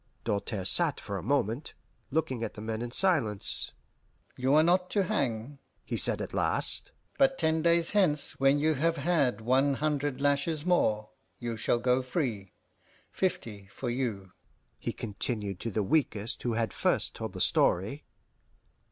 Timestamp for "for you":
13.67-14.31